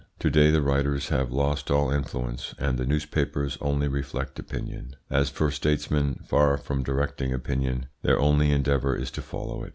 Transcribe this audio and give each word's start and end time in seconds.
To 0.21 0.31
day 0.31 0.49
the 0.49 0.63
writers 0.63 1.09
have 1.09 1.31
lost 1.31 1.69
all 1.69 1.91
influence, 1.91 2.55
and 2.57 2.75
the 2.79 2.87
newspapers 2.87 3.55
only 3.61 3.87
reflect 3.87 4.39
opinion. 4.39 4.95
As 5.11 5.29
for 5.29 5.51
statesmen, 5.51 6.21
far 6.25 6.57
from 6.57 6.81
directing 6.81 7.31
opinion, 7.35 7.85
their 8.01 8.17
only 8.19 8.49
endeavour 8.51 8.95
is 8.95 9.11
to 9.11 9.21
follow 9.21 9.63
it. 9.63 9.69